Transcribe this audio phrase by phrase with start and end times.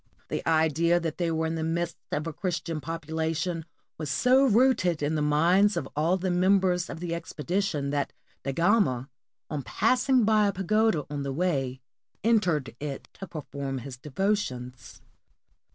[0.29, 3.65] The idea that they were in the midst of a Christian population
[3.99, 8.11] was so rooted in the minds of all the mem bers of the expedition, that
[8.41, 9.11] Da Gama,
[9.47, 11.81] on passing by a pagoda on the way,
[12.23, 15.01] entered it to perform his devotions.